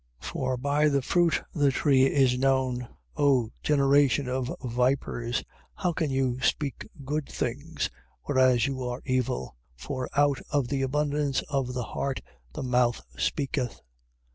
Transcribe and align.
For 0.19 0.57
by 0.57 0.89
the 0.89 1.03
fruit 1.03 1.43
the 1.53 1.69
tree 1.71 2.05
is 2.07 2.35
known. 2.39 2.87
12:34. 3.17 3.17
O 3.17 3.49
generation 3.61 4.27
of 4.27 4.51
vipers, 4.65 5.43
how 5.75 5.93
can 5.93 6.09
you 6.09 6.41
speak 6.41 6.87
good 7.05 7.29
things, 7.29 7.87
whereas 8.23 8.65
you 8.65 8.81
are 8.83 9.03
evil? 9.05 9.55
for 9.75 10.09
out 10.15 10.39
of 10.49 10.69
the 10.69 10.81
abundance 10.81 11.43
of 11.49 11.75
the 11.75 11.83
heart 11.83 12.19
the 12.53 12.63
mouth 12.63 13.03
speaketh. 13.15 13.79